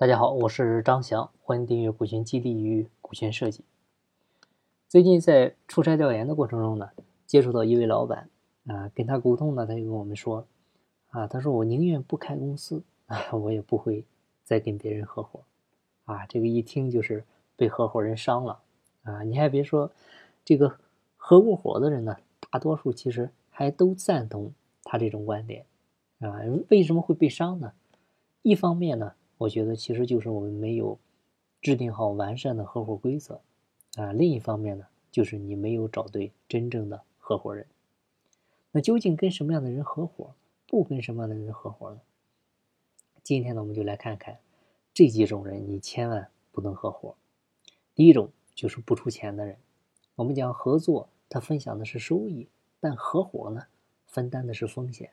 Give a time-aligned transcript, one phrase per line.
[0.00, 3.64] 大家好，我是张翔，欢迎订阅股权激励与股权设计。
[4.88, 6.90] 最近在出差调研的过程中呢，
[7.26, 8.30] 接触到一位老板
[8.68, 10.46] 啊，跟他沟通呢，他就跟我们说
[11.08, 14.04] 啊，他说我宁愿不开公司啊，我也不会
[14.44, 15.40] 再跟别人合伙
[16.04, 16.24] 啊。
[16.26, 17.24] 这个一听就是
[17.56, 18.60] 被合伙人伤了
[19.02, 19.24] 啊。
[19.24, 19.90] 你还别说，
[20.44, 20.78] 这个
[21.16, 22.16] 合过伙的人呢，
[22.48, 24.52] 大多数其实还都赞同
[24.84, 25.66] 他这种观点
[26.20, 26.38] 啊。
[26.68, 27.72] 为什么会被伤呢？
[28.42, 29.14] 一方面呢。
[29.38, 30.98] 我觉得其实就是我们没有
[31.62, 33.40] 制定好完善的合伙规则
[33.94, 34.12] 啊。
[34.12, 37.66] 另一方面呢，就是你没有找对真正的合伙人。
[38.72, 40.34] 那究竟跟什么样的人合伙，
[40.66, 42.00] 不跟什么样的人合伙呢？
[43.22, 44.38] 今天呢，我们就来看看
[44.92, 47.14] 这几种人，你千万不能合伙。
[47.94, 49.56] 第一种就是不出钱的人。
[50.16, 52.48] 我们讲合作，他分享的是收益，
[52.80, 53.66] 但合伙呢，
[54.06, 55.10] 分担的是风险。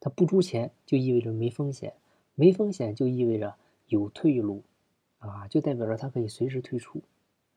[0.00, 1.94] 他不出钱，就意味着没风险。
[2.34, 3.54] 没风险就意味着
[3.86, 4.62] 有退路，
[5.18, 7.02] 啊，就代表着他可以随时退出，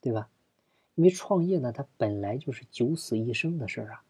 [0.02, 0.30] 对吧？
[0.96, 4.04] 因为创业呢，它本来就是九死一生的事儿啊，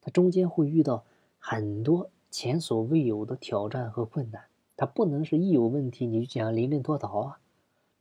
[0.00, 1.04] 它中间会遇到
[1.38, 4.44] 很多前所未有的挑战和困难，
[4.76, 7.40] 它不能是一有问题你就想临阵脱逃啊。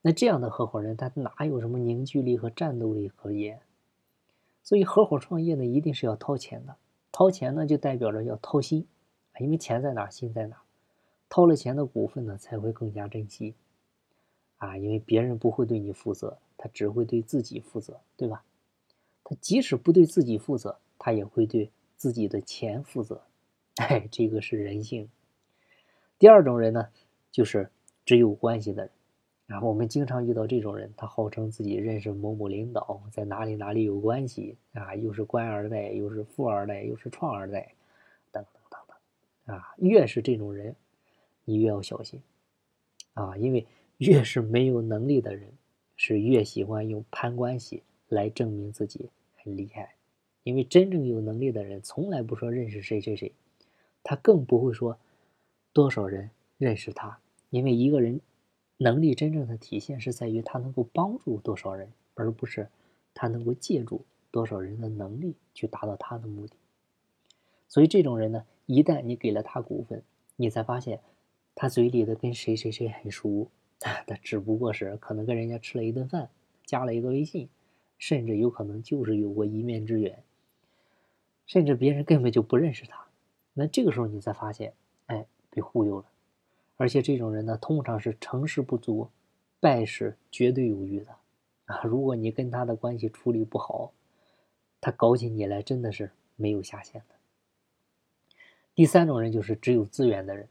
[0.02, 3.62] 那这样的合伙人，他哪有什么凝聚力和战斗力可言？
[4.62, 6.75] 所以合伙创业呢，一定是要掏钱的，
[7.12, 8.88] 掏钱呢就代表着要掏心，
[9.39, 10.58] 因为钱在哪，心在哪。
[11.36, 13.55] 掏了钱的股份呢，才会更加珍惜，
[14.55, 18.45] 啊，因为别人不会对你负责，他只会对自己负责，对吧？
[19.22, 23.22] 他即使不对自己负责，他也会对自己的钱负责，
[23.75, 25.09] 哎，这个是人性。
[26.17, 26.88] 第二种人呢，
[27.33, 27.69] 就是
[28.06, 28.91] 只有关系的人，
[29.45, 37.75] 然后我们经常遇到这种人，他号称自己认识某某领导，在哪里哪里有关系啊，又是官二代，又是富二代，又是创二代，
[38.31, 38.80] 等等等
[39.47, 40.73] 等，啊，越是这种人。
[41.45, 42.21] 你越要小心，
[43.13, 43.65] 啊，因为
[43.99, 45.53] 越是没有能力的人，
[45.95, 49.93] 是越喜欢用攀关系来证明自己很厉害。
[50.43, 53.31] 因为真正有能力的人，从来不说认识谁谁谁，
[54.03, 54.97] 他更不会说
[55.72, 57.19] 多少人认识他。
[57.51, 58.19] 因为一个人
[58.78, 62.67] 能力真正的体现是在于他能够帮助多少人，而不是
[63.13, 66.53] 他能够借助多少人的能力去达到他的目的。
[67.67, 70.03] 所以这种人呢，一旦你给了他股份，
[70.35, 71.00] 你才发现。
[71.55, 73.49] 他嘴里的跟谁谁谁很熟，
[73.79, 76.29] 他只不过是可能跟人家吃了一顿饭，
[76.66, 77.49] 加了一个微信，
[77.97, 80.21] 甚至有可能就是有过一面之缘，
[81.45, 83.05] 甚至别人根本就不认识他。
[83.53, 84.73] 那这个时候你才发现，
[85.05, 86.05] 哎，被忽悠了。
[86.75, 89.09] 而且这种人呢，通常是成事不足，
[89.61, 91.16] 败事绝对有余的
[91.67, 91.81] 啊！
[91.85, 93.93] 如果你跟他的关系处理不好，
[94.81, 97.16] 他搞起你来真的是没有下限的。
[98.73, 100.49] 第三种人就是只有资源的人。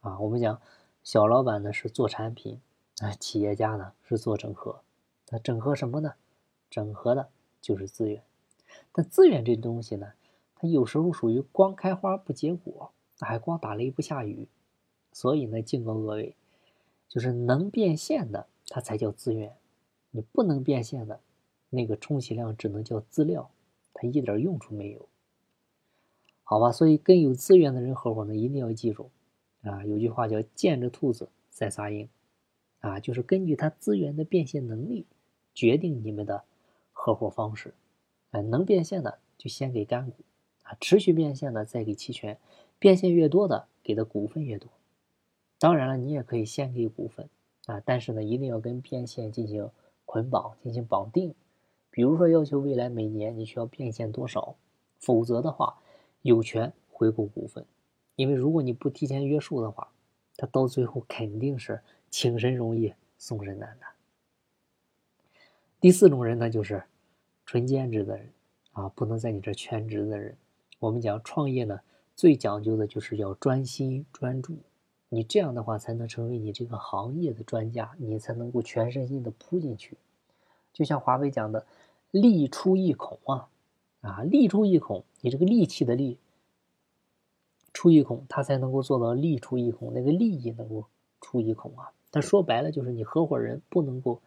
[0.00, 0.60] 啊，我们讲，
[1.02, 2.58] 小老板呢是做产品，
[3.00, 4.80] 啊，企业家呢是做整合，
[5.28, 6.14] 那整合什么呢？
[6.70, 7.28] 整合的
[7.60, 8.22] 就是资源。
[8.92, 10.12] 但资源这东西呢，
[10.54, 14.48] 它有时候属于光开花不结果，还光打雷不下雨，
[15.12, 16.34] 所以呢，敬告各位，
[17.06, 19.50] 就是能变现的，它才叫资源；
[20.12, 21.20] 你不能变现的，
[21.68, 23.50] 那个充其量只能叫资料，
[23.92, 25.06] 它一点用处没有。
[26.42, 29.10] 好吧，所以跟有资源的人合伙呢，一定要记住。
[29.62, 32.08] 啊，有句话叫“见着兔子再撒鹰”，
[32.80, 35.06] 啊，就是根据他资源的变现能力，
[35.54, 36.44] 决定你们的
[36.92, 37.74] 合伙方式。
[38.30, 40.16] 哎，能变现的就先给干股，
[40.62, 42.38] 啊，持续变现的再给期权，
[42.78, 44.68] 变现越多的给的股份越多。
[45.58, 47.28] 当然了，你也可以先给股份，
[47.66, 49.70] 啊，但是呢，一定要跟变现进行
[50.06, 51.34] 捆绑，进行绑定。
[51.90, 54.54] 比如说，要求未来每年你需要变现多少，
[54.98, 55.78] 否则的话，
[56.22, 57.66] 有权回购股份。
[58.16, 59.88] 因为如果你不提前约束的话，
[60.36, 63.86] 他到最后肯定是请神容易送神难的。
[65.80, 66.82] 第四种人呢，就是
[67.46, 68.30] 纯兼职的人
[68.72, 70.36] 啊，不能在你这全职的人。
[70.78, 71.80] 我们讲创业呢，
[72.14, 74.58] 最讲究的就是要专心专注，
[75.08, 79.96] 你这样的话才能成为你这个行业的专家，你才能够全身心的扑进去。
[80.72, 81.66] 就像华为讲的
[82.12, 83.48] “力出一孔”啊，
[84.02, 86.18] 啊，力出一孔，你这个力气的力。
[87.80, 90.84] 出一孔，他才能够做到利出一孔，那个利益能够
[91.18, 91.90] 出一孔啊。
[92.10, 94.20] 他说白了就是你合伙人不能够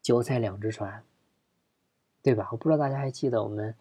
[0.00, 1.02] 脚踩两只船，
[2.22, 2.48] 对吧？
[2.52, 3.74] 我不知道大家还记得我们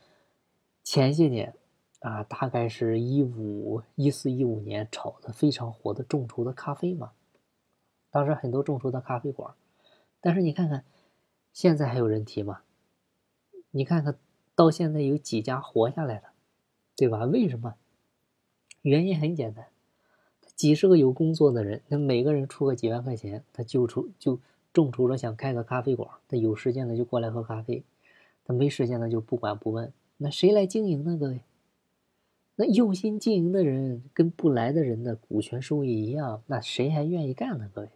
[0.84, 1.54] 前些年
[2.00, 7.12] 啊，大概是一五一四一五年炒的非常火的众筹的咖啡嘛。
[8.10, 9.54] 当时很多众筹的咖啡馆，
[10.22, 10.86] 但是你看看
[11.52, 12.62] 现在还有人提吗？
[13.70, 14.18] 你看看
[14.56, 16.30] 到现在有几家活下来的，
[16.96, 17.26] 对吧？
[17.26, 17.76] 为什么？
[18.84, 19.66] 原因很简单，
[20.56, 24.40] 几十个有工作的人，那每个人出个几万块钱，他就出就
[24.74, 27.84] 众筹着想开个咖啡馆，他有时间的就过来喝咖啡，
[28.44, 29.94] 他没时间的就不管不问。
[30.18, 31.18] 那谁来经营呢？
[31.18, 31.40] 各位，
[32.58, 37.72] 那用心经营的人跟不来的人的股权收益一样，那谁还愿意干呢？
[37.74, 37.90] 各位，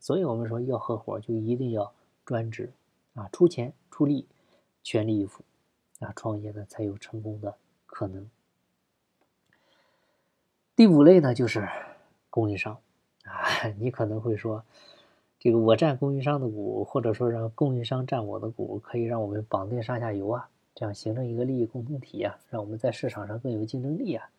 [0.00, 2.72] 所以我们说要合伙就一定要专职
[3.14, 4.26] 啊，出钱出力，
[4.82, 5.44] 全力以赴
[6.00, 7.54] 啊，创业呢才有成功的
[7.86, 8.28] 可能。
[10.80, 11.68] 第五类呢，就是
[12.30, 12.78] 供应商
[13.24, 13.68] 啊。
[13.78, 14.64] 你可能会说，
[15.38, 24.30] 这个我占供应商的股，或者说让供应商占我的股，可以让我们绑定上下游啊，这样形成一个利益共同体啊，让我们在市场上更有竞争力啊。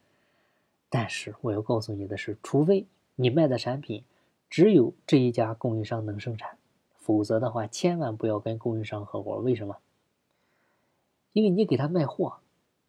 [0.90, 4.04] 但是我要告诉你的是，除非你卖的产品
[4.50, 6.58] 只有这一家供应商能生产，
[6.98, 9.36] 否则的话，千万不要跟供应商合伙。
[9.36, 9.78] 为什么？
[11.34, 12.38] 因为你给他卖货，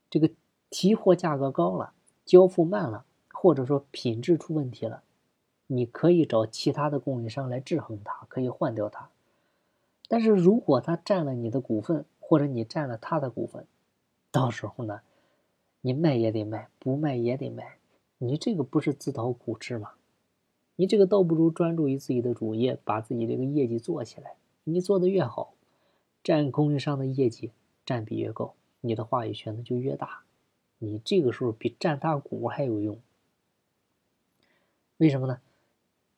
[0.09, 0.31] 这个
[0.71, 1.93] 提货价格高了，
[2.25, 3.05] 交付慢了。
[3.43, 5.03] 或者说品质出问题了，
[5.67, 9.11] 你可以找其他的供应商来制衡它，可以换掉它。
[10.07, 13.67] 但是如果他占了你的股份，或者你占了他的股份，
[14.31, 15.01] 到时候呢，
[15.81, 17.79] 你卖也得卖，不卖也得卖，
[18.19, 19.95] 你这个不是自讨苦吃吗？
[20.77, 24.37] 你这个倒不如专注于自己的主业，把自己这个业绩做起来。
[24.63, 25.55] 你做的越好，
[26.23, 27.51] 占供应商的业绩
[27.85, 30.21] 占比越高，你的话语权呢就越大，
[30.79, 32.97] 你这个时候比占大股还有用。
[35.03, 35.41] 为什么呢？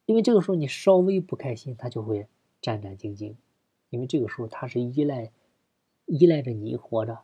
[0.04, 2.26] 因为这个时候你稍微不开心，他就会
[2.60, 3.34] 战战兢兢，
[3.88, 5.32] 因为这个时候他是依赖
[6.04, 7.22] 依赖着你活着，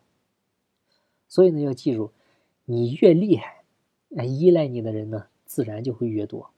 [1.27, 2.13] 所以呢，要记住，
[2.65, 3.63] 你越厉害，
[4.17, 6.49] 哎，依赖你的人呢，自然就会越多，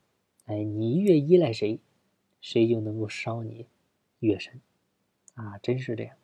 [0.46, 1.82] 哎，你越依赖谁，
[2.40, 3.68] 谁就能够伤你
[4.20, 4.62] 越深，
[5.34, 6.16] 啊，真是这样。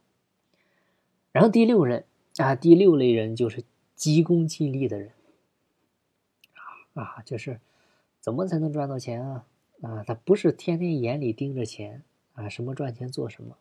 [1.34, 2.06] 然后第六人
[2.38, 3.66] 啊，第六类人就是
[3.98, 5.12] 急功近利的人，
[6.94, 7.60] 啊啊，就是。
[8.22, 9.46] 怎么才能赚到钱啊？
[9.82, 13.56] 啊，他不是天天眼里盯着钱啊，什么赚钱做什么，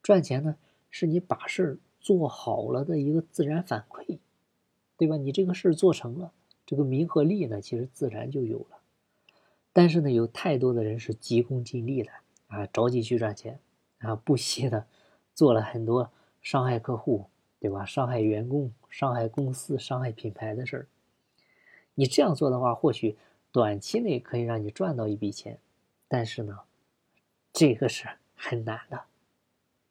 [0.00, 0.56] 赚钱呢
[0.88, 4.20] 是你把事儿做好了的一个自然反馈，
[4.96, 5.16] 对吧？
[5.16, 6.32] 你这个事儿做成了，
[6.64, 8.78] 这个名和利呢，其实自然就有了。
[9.72, 12.10] 但是呢，有太多的人是急功近利的
[12.46, 13.58] 啊，着急去赚钱
[13.98, 14.86] 啊，不惜的
[15.34, 17.26] 做了很多伤害客户，
[17.58, 17.84] 对吧？
[17.84, 20.86] 伤害员工、伤害公司、伤害品牌的事儿。
[21.94, 23.16] 你这样做的话，或许。
[23.52, 25.58] 短期内可以让你赚到一笔钱，
[26.08, 26.58] 但是呢，
[27.52, 28.96] 这个是很难的，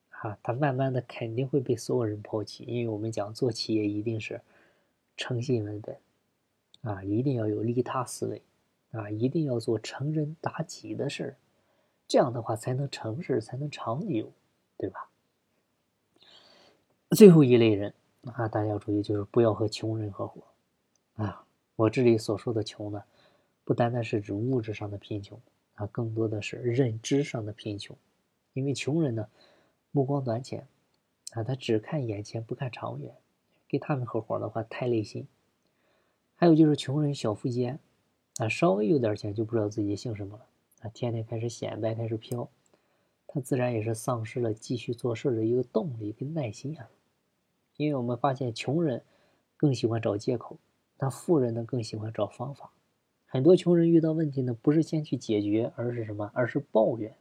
[0.09, 4.41] 啊，他慢慢的肯定会被所有人抛弃，因为我们讲做企业一定是
[5.15, 5.95] 诚信为本，
[6.81, 8.41] 啊，一定要有利他思维，
[8.93, 11.37] 啊，一定要做成人达己的事儿，
[12.07, 14.31] 这样的话才能成事，才能长久，
[14.75, 15.07] 对吧？
[17.11, 17.93] 最后一类人
[18.33, 20.41] 啊，大家要注意，就是不要和穷人合伙，
[21.17, 23.03] 啊，我这里所说的穷呢。
[23.63, 25.39] 不单单是指物质上的贫穷
[25.75, 27.95] 啊，更多的是认知上的贫穷。
[28.53, 29.27] 因为穷人呢，
[29.91, 30.67] 目光短浅
[31.33, 33.15] 啊，他只看眼前，不看长远。
[33.69, 35.25] 跟他们合伙的话，太累心。
[36.35, 37.79] 还有就是穷人小富即安
[38.37, 40.45] 啊，稍微有点钱就不知道自己姓什么了
[40.81, 42.49] 啊，天天开始显摆，开始飘，
[43.27, 46.89] 他自然也是丧失了继续做事的一个动力跟耐心啊。
[47.77, 49.01] 因为我们发现，穷人
[49.55, 50.57] 更喜欢找借口，
[50.97, 52.73] 那富人呢，更喜欢找方法。
[53.31, 56.29] 很多穷人遇到问题呢，不是先去解决，而是什么？
[56.33, 57.15] 而是抱怨，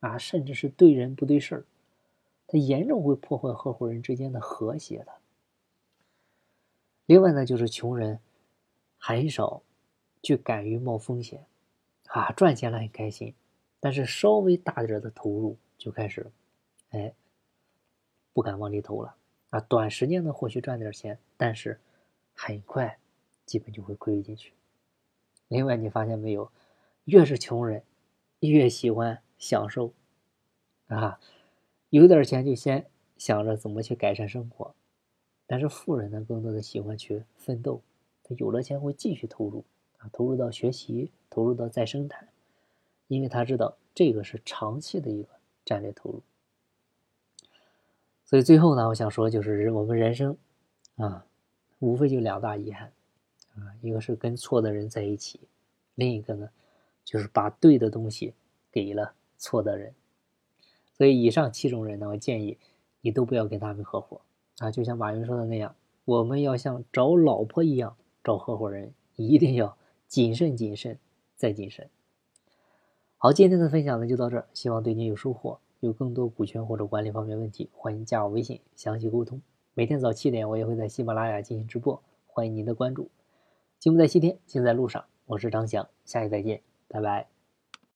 [0.00, 1.64] 啊，甚至是对人不对事儿，
[2.46, 5.12] 他严重会破坏合伙人之间的和谐的。
[7.04, 8.18] 另外呢，就是穷人
[8.96, 9.62] 很少
[10.22, 11.44] 去敢于冒风险，
[12.06, 13.34] 啊，赚钱了很开心，
[13.78, 16.32] 但是稍微大点的投入就开始，
[16.92, 17.12] 哎，
[18.32, 19.14] 不敢往里投了，
[19.50, 21.78] 啊，短时间呢或许赚点钱，但是
[22.32, 22.96] 很快
[23.44, 24.54] 基本就会亏进去。
[25.52, 26.50] 另外，你发现没有，
[27.04, 27.82] 越是穷人，
[28.40, 29.92] 越喜欢享受，
[30.86, 31.20] 啊，
[31.90, 32.86] 有点钱就先
[33.18, 34.74] 想着怎么去改善生活，
[35.46, 37.82] 但是富人呢，更多的喜欢去奋斗，
[38.24, 39.62] 他有了钱会继续投入，
[39.98, 42.26] 啊，投入到学习，投入到再生产，
[43.08, 45.28] 因为他知道这个是长期的一个
[45.66, 46.22] 战略投入。
[48.24, 50.34] 所以最后呢，我想说就是我们人生，
[50.96, 51.26] 啊，
[51.78, 52.90] 无非就两大遗憾。
[53.56, 55.40] 啊，一个是跟错的人在一起，
[55.94, 56.48] 另一个呢，
[57.04, 58.34] 就是把对的东西
[58.70, 59.94] 给了错的人。
[60.94, 62.58] 所以以上七种人呢，我建议
[63.00, 64.20] 你都不要跟他们合伙
[64.58, 64.70] 啊。
[64.70, 70.98] 就像马云说的那样，我们要像找老婆一样找合伙人，一定要谨慎、谨慎
[71.36, 71.88] 再谨慎。
[73.18, 75.58] 好，今天的分享呢就到这儿，希望对你有收获。
[75.80, 79.42] 有更多股权或者管理方面问题，欢迎加我微信详细沟通。
[79.74, 83.10] 每天早七点，我也会在喜马拉雅进行直播，欢迎您的关注。
[83.82, 85.04] 心不在西天，心在路上。
[85.26, 87.26] 我是张翔，下期再见，拜拜。